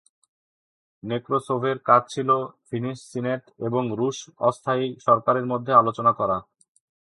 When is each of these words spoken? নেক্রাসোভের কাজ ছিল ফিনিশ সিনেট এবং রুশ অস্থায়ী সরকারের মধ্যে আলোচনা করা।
নেক্রাসোভের 1.03 1.77
কাজ 1.79 2.01
ছিল 2.09 2.29
ফিনিশ 2.67 2.97
সিনেট 3.11 3.43
এবং 3.59 3.83
রুশ 3.99 4.17
অস্থায়ী 4.39 4.85
সরকারের 5.05 5.45
মধ্যে 5.45 5.71
আলোচনা 5.73 6.11
করা। 6.13 6.37